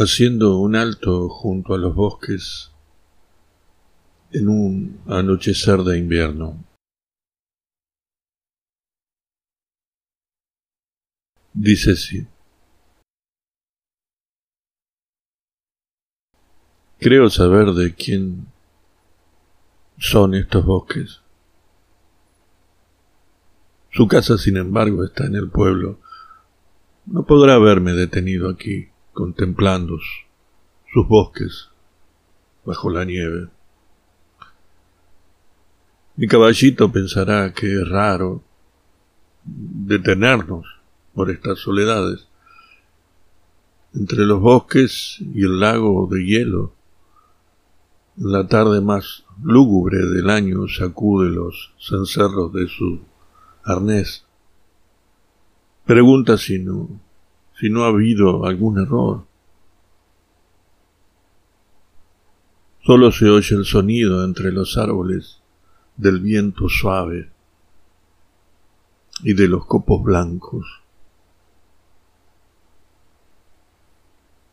[0.00, 2.70] haciendo un alto junto a los bosques
[4.30, 6.64] en un anochecer de invierno.
[11.52, 12.28] Dice sí.
[17.00, 18.46] Creo saber de quién
[19.98, 21.22] son estos bosques.
[23.90, 25.98] Su casa, sin embargo, está en el pueblo.
[27.06, 29.98] No podrá haberme detenido aquí contemplando
[30.92, 31.70] sus bosques
[32.64, 33.48] bajo la nieve.
[36.14, 38.44] Mi caballito pensará que es raro
[39.42, 40.66] detenernos
[41.14, 42.28] por estas soledades.
[43.92, 46.72] Entre los bosques y el lago de hielo,
[48.18, 53.00] la tarde más lúgubre del año sacude los cencerros de su
[53.64, 54.24] arnés.
[55.86, 57.07] Pregunta si no
[57.58, 59.26] si no ha habido algún error.
[62.84, 65.42] Solo se oye el sonido entre los árboles
[65.96, 67.30] del viento suave
[69.24, 70.66] y de los copos blancos.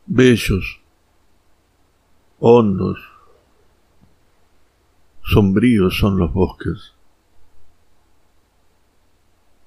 [0.06, 0.80] Bellos,
[2.40, 2.98] hondos,
[5.22, 6.92] sombríos son los bosques.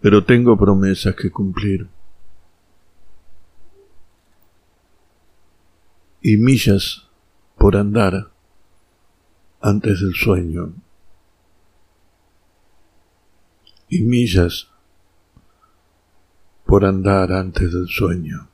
[0.01, 1.89] Pero tengo promesas que cumplir.
[6.21, 7.07] Y millas
[7.57, 8.31] por andar
[9.61, 10.73] antes del sueño
[13.89, 14.69] y millas
[16.65, 18.47] por andar antes del sueño.